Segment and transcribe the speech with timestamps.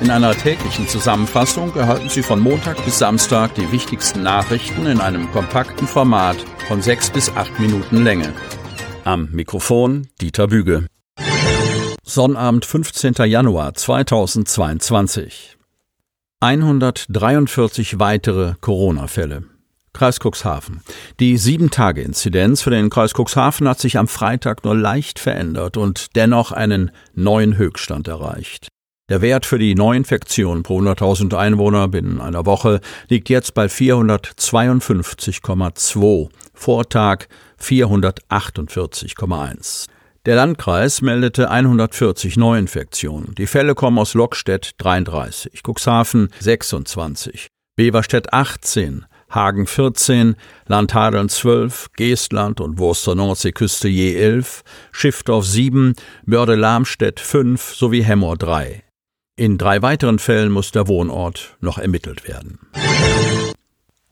[0.00, 5.30] In einer täglichen Zusammenfassung erhalten Sie von Montag bis Samstag die wichtigsten Nachrichten in einem
[5.30, 6.38] kompakten Format
[6.68, 8.32] von sechs bis acht Minuten Länge.
[9.04, 10.86] Am Mikrofon Dieter Büge.
[12.02, 13.12] Sonnabend, 15.
[13.26, 15.58] Januar 2022.
[16.40, 19.44] 143 weitere Corona-Fälle.
[19.92, 20.80] Kreis Cuxhaven.
[21.20, 26.52] Die 7-Tage-Inzidenz für den Kreis Cuxhaven hat sich am Freitag nur leicht verändert und dennoch
[26.52, 28.68] einen neuen Höchststand erreicht.
[29.10, 36.28] Der Wert für die Neuinfektion pro 100.000 Einwohner binnen einer Woche liegt jetzt bei 452,2,
[36.54, 37.26] Vortag
[37.60, 39.88] 448,1.
[40.26, 43.34] Der Landkreis meldete 140 Neuinfektionen.
[43.34, 50.36] Die Fälle kommen aus Lockstedt 33, Cuxhaven 26, Beverstedt 18, Hagen 14,
[50.68, 55.94] Landhadeln 12, Geestland und Wurster Nordseeküste je 11, Schiffdorf 7,
[56.26, 58.84] Börde-Lamstedt 5 sowie Hemmoor 3.
[59.40, 62.58] In drei weiteren Fällen muss der Wohnort noch ermittelt werden.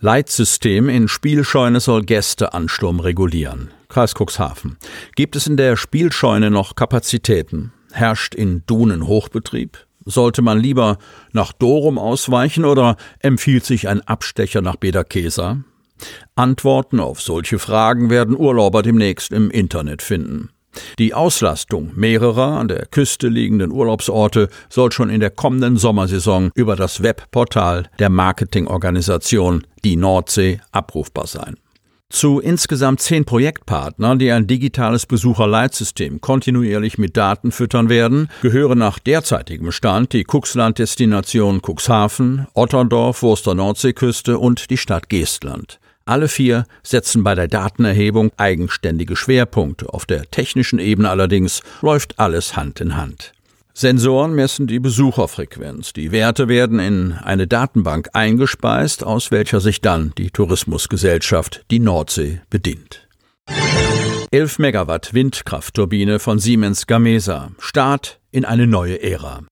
[0.00, 3.70] Leitsystem in Spielscheune soll Gästeansturm regulieren.
[3.88, 4.78] Kreis Cuxhaven.
[5.14, 7.72] Gibt es in der Spielscheune noch Kapazitäten?
[7.92, 9.86] Herrscht in Dunen Hochbetrieb?
[10.04, 10.98] Sollte man lieber
[11.30, 15.62] nach Dorum ausweichen oder empfiehlt sich ein Abstecher nach Bederkesa?
[16.34, 20.50] Antworten auf solche Fragen werden Urlauber demnächst im Internet finden.
[20.98, 26.76] Die Auslastung mehrerer an der Küste liegenden Urlaubsorte soll schon in der kommenden Sommersaison über
[26.76, 31.56] das Webportal der Marketingorganisation Die Nordsee abrufbar sein.
[32.12, 38.98] Zu insgesamt zehn Projektpartnern, die ein digitales Besucherleitsystem kontinuierlich mit Daten füttern werden, gehören nach
[38.98, 45.80] derzeitigem Stand die Cuxland-Destination Cuxhaven, Otterndorf, Wurster Nordseeküste und die Stadt Geestland.
[46.04, 49.92] Alle vier setzen bei der Datenerhebung eigenständige Schwerpunkte.
[49.92, 53.32] Auf der technischen Ebene allerdings läuft alles Hand in Hand.
[53.74, 55.92] Sensoren messen die Besucherfrequenz.
[55.92, 62.42] Die Werte werden in eine Datenbank eingespeist, aus welcher sich dann die Tourismusgesellschaft die Nordsee
[62.50, 63.08] bedient.
[64.30, 67.52] 11 Megawatt Windkraftturbine von Siemens Gamesa.
[67.58, 69.42] Start in eine neue Ära.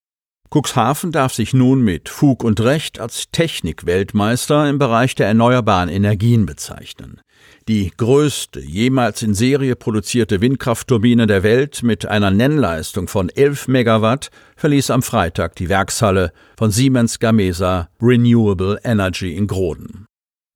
[0.52, 6.44] Cuxhaven darf sich nun mit Fug und Recht als Technikweltmeister im Bereich der erneuerbaren Energien
[6.44, 7.20] bezeichnen.
[7.68, 14.30] Die größte jemals in Serie produzierte Windkraftturbine der Welt mit einer Nennleistung von 11 Megawatt
[14.56, 20.06] verließ am Freitag die Werkshalle von Siemens Gamesa Renewable Energy in Groden.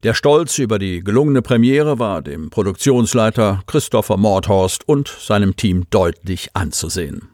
[0.02, 6.50] Der Stolz über die gelungene Premiere war dem Produktionsleiter Christopher Mordhorst und seinem Team deutlich
[6.52, 7.33] anzusehen.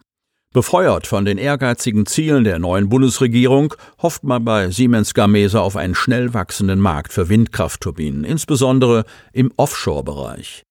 [0.53, 5.95] Befeuert von den ehrgeizigen Zielen der neuen Bundesregierung hofft man bei Siemens Gamesa auf einen
[5.95, 10.63] schnell wachsenden Markt für Windkraftturbinen, insbesondere im Offshore-Bereich.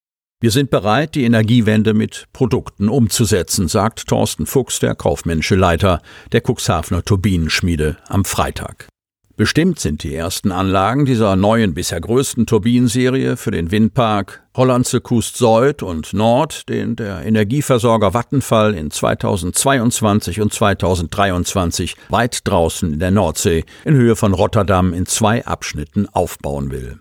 [0.42, 6.02] Wir sind bereit, die Energiewende mit Produkten umzusetzen, sagt Thorsten Fuchs, der kaufmännische Leiter
[6.32, 8.86] der Cuxhavener Turbinenschmiede, am Freitag.
[9.40, 15.38] Bestimmt sind die ersten Anlagen dieser neuen, bisher größten Turbinenserie für den Windpark Hollandse Kust
[15.38, 23.12] Süd und Nord, den der Energieversorger Vattenfall in 2022 und 2023 weit draußen in der
[23.12, 26.98] Nordsee in Höhe von Rotterdam in zwei Abschnitten aufbauen will.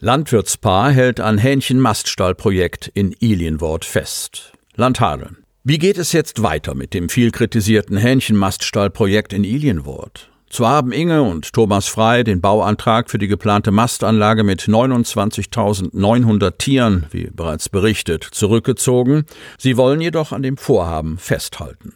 [0.00, 4.54] Landwirtspaar hält an Hähnchenmaststallprojekt in Ilienwort fest.
[4.74, 5.36] Landhadeln.
[5.64, 10.30] Wie geht es jetzt weiter mit dem viel kritisierten Hähnchenmaststallprojekt in Ilienwort?
[10.50, 17.06] Zwar haben Inge und Thomas Frei den Bauantrag für die geplante Mastanlage mit 29.900 Tieren,
[17.10, 19.24] wie bereits berichtet, zurückgezogen.
[19.58, 21.92] Sie wollen jedoch an dem Vorhaben festhalten.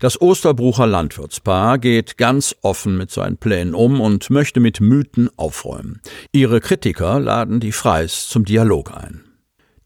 [0.00, 6.00] Das Osterbrucher Landwirtspaar geht ganz offen mit seinen Plänen um und möchte mit Mythen aufräumen.
[6.32, 9.31] Ihre Kritiker laden die Freis zum Dialog ein.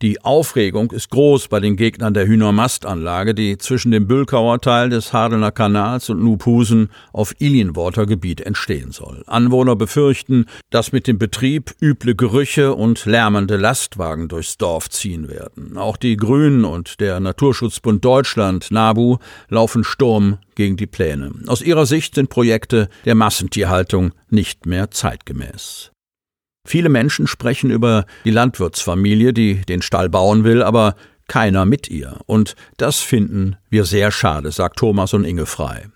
[0.03, 5.15] Die Aufregung ist groß bei den Gegnern der Hühnermastanlage, die zwischen dem Bülkauer Teil des
[5.15, 9.23] Hadelner Kanals und Nuphusen auf Ilienworter Gebiet entstehen soll.
[9.27, 15.79] Anwohner befürchten, dass mit dem Betrieb üble Gerüche und lärmende Lastwagen durchs Dorf ziehen werden.
[15.79, 19.17] Auch die Grünen und der Naturschutzbund Deutschland, NABU,
[19.49, 21.33] laufen Sturm gegen die Pläne.
[21.47, 25.93] Aus ihrer Sicht sind Projekte der Massentierhaltung nicht mehr zeitgemäß.
[26.67, 30.97] Viele Menschen sprechen über die Landwirtsfamilie, die den Stall bauen will, aber
[31.29, 32.19] keiner mit ihr.
[32.27, 35.89] Und das finden wir sehr schade, sagt Thomas und Inge Frei.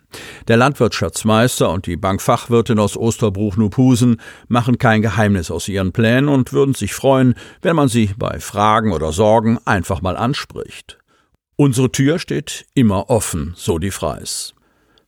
[0.48, 6.74] Der Landwirtschaftsmeister und die Bankfachwirtin aus Osterbruch-Nuphusen machen kein Geheimnis aus ihren Plänen und würden
[6.74, 10.98] sich freuen, wenn man sie bei Fragen oder Sorgen einfach mal anspricht.
[11.56, 14.54] Unsere Tür steht immer offen, so die Freis.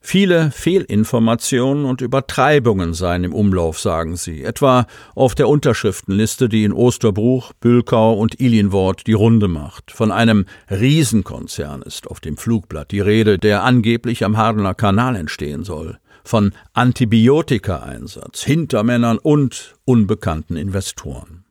[0.04, 6.72] Viele Fehlinformationen und Übertreibungen seien im Umlauf, sagen sie, etwa auf der Unterschriftenliste, die in
[6.72, 9.92] Osterbruch, Bülkau und Ilienwort die Runde macht.
[9.92, 15.62] Von einem Riesenkonzern ist auf dem Flugblatt die Rede, der angeblich am Hardener Kanal entstehen
[15.62, 15.98] soll.
[16.24, 21.44] Von Antibiotikaeinsatz, Hintermännern und unbekannten Investoren.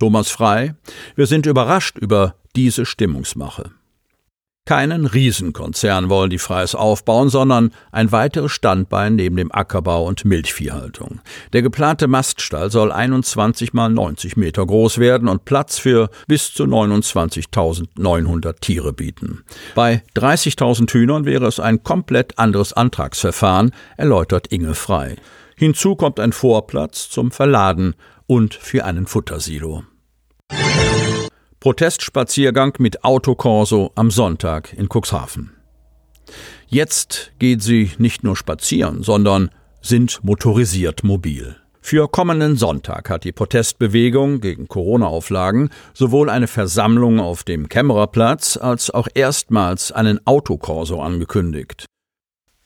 [0.00, 0.74] Thomas Frei,
[1.16, 3.70] wir sind überrascht über diese Stimmungsmache.
[4.66, 11.20] Keinen Riesenkonzern wollen die Freis aufbauen, sondern ein weiteres Standbein neben dem Ackerbau und Milchviehhaltung.
[11.52, 16.64] Der geplante Maststall soll 21 mal 90 Meter groß werden und Platz für bis zu
[16.64, 19.44] 29.900 Tiere bieten.
[19.74, 25.16] Bei 30.000 Hühnern wäre es ein komplett anderes Antragsverfahren, erläutert Inge Frei.
[25.56, 27.96] Hinzu kommt ein Vorplatz zum Verladen
[28.26, 29.84] und für einen Futtersilo.
[31.64, 35.54] Protestspaziergang mit Autokorso am Sonntag in Cuxhaven.
[36.66, 39.48] Jetzt geht sie nicht nur spazieren, sondern
[39.80, 41.56] sind motorisiert mobil.
[41.80, 48.90] Für kommenden Sonntag hat die Protestbewegung gegen Corona-Auflagen sowohl eine Versammlung auf dem Kämmererplatz als
[48.90, 51.86] auch erstmals einen Autokorso angekündigt.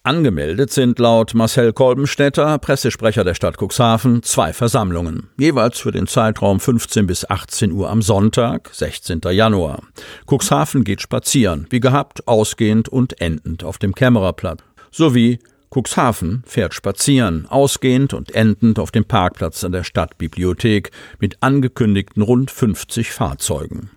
[0.09, 6.61] Angemeldet sind laut Marcel Kolbenstädter, Pressesprecher der Stadt Cuxhaven, zwei Versammlungen, jeweils für den Zeitraum
[6.61, 9.21] 15 bis 18 Uhr am Sonntag, 16.
[9.33, 9.83] Januar.
[10.25, 14.61] Cuxhaven geht spazieren, wie gehabt, ausgehend und endend auf dem Kämmererplatz,
[14.91, 22.23] sowie Cuxhaven fährt spazieren, ausgehend und endend auf dem Parkplatz an der Stadtbibliothek mit angekündigten
[22.23, 23.91] rund 50 Fahrzeugen.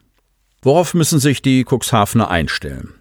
[0.62, 2.96] Worauf müssen sich die Cuxhavener einstellen?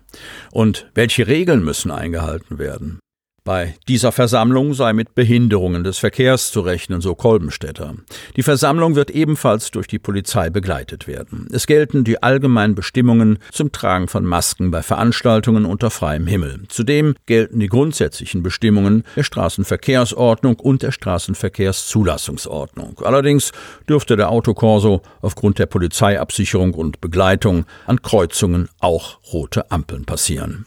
[0.51, 3.01] Und welche Regeln müssen eingehalten werden?
[3.45, 7.95] Bei dieser Versammlung sei mit Behinderungen des Verkehrs zu rechnen, so Kolbenstädter.
[8.37, 11.49] Die Versammlung wird ebenfalls durch die Polizei begleitet werden.
[11.51, 16.65] Es gelten die allgemeinen Bestimmungen zum Tragen von Masken bei Veranstaltungen unter freiem Himmel.
[16.69, 23.01] Zudem gelten die grundsätzlichen Bestimmungen der Straßenverkehrsordnung und der Straßenverkehrszulassungsordnung.
[23.03, 23.53] Allerdings
[23.89, 30.67] dürfte der Autokorso aufgrund der Polizeiabsicherung und Begleitung an Kreuzungen auch rote Ampeln passieren.